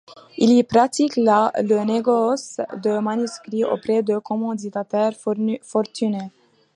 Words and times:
Il 0.39 0.49
y 0.53 0.63
pratique 0.63 1.15
le 1.15 1.85
négoce 1.85 2.59
de 2.83 2.97
manuscrits 2.97 3.65
auprès 3.65 4.01
de 4.01 4.17
commanditaires 4.17 5.13
fortunés. 5.61 6.31